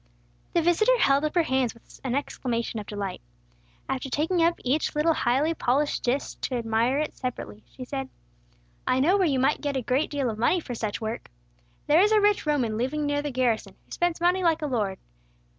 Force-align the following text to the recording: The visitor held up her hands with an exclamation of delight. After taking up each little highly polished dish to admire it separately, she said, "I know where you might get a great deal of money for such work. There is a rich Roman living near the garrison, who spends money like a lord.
The 0.53 0.63
visitor 0.63 0.97
held 0.97 1.25
up 1.25 1.35
her 1.35 1.43
hands 1.43 1.75
with 1.75 2.01
an 2.03 2.15
exclamation 2.15 2.79
of 2.79 2.87
delight. 2.87 3.21
After 3.87 4.09
taking 4.09 4.41
up 4.41 4.59
each 4.63 4.95
little 4.95 5.13
highly 5.13 5.53
polished 5.53 6.01
dish 6.03 6.33
to 6.37 6.55
admire 6.55 6.97
it 6.97 7.13
separately, 7.13 7.63
she 7.69 7.85
said, 7.85 8.09
"I 8.87 8.99
know 8.99 9.15
where 9.15 9.27
you 9.27 9.37
might 9.37 9.61
get 9.61 9.77
a 9.77 9.81
great 9.83 10.09
deal 10.09 10.31
of 10.31 10.39
money 10.39 10.59
for 10.59 10.73
such 10.73 11.01
work. 11.01 11.29
There 11.85 12.01
is 12.01 12.11
a 12.11 12.19
rich 12.19 12.47
Roman 12.47 12.77
living 12.77 13.05
near 13.05 13.21
the 13.21 13.29
garrison, 13.29 13.75
who 13.85 13.91
spends 13.91 14.19
money 14.19 14.41
like 14.41 14.63
a 14.63 14.65
lord. 14.65 14.97